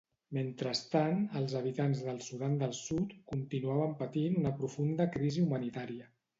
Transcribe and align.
Mentrestant, 0.35 1.19
els 1.39 1.53
habitants 1.59 2.01
del 2.07 2.23
Sudan 2.29 2.57
del 2.65 2.75
Sud 2.79 3.15
continuaven 3.35 3.95
patint 4.03 4.43
una 4.43 4.57
profunda 4.59 5.11
crisi 5.19 5.49
humanitària. 5.49 6.13